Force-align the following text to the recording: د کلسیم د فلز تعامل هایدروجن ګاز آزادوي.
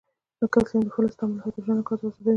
د 0.39 0.41
کلسیم 0.53 0.81
د 0.85 0.89
فلز 0.95 1.13
تعامل 1.19 1.37
هایدروجن 1.43 1.79
ګاز 1.87 1.99
آزادوي. 2.07 2.29